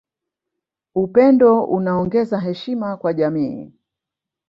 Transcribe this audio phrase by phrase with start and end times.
[0.95, 3.71] Upendo unaongeza heshima kwa jamii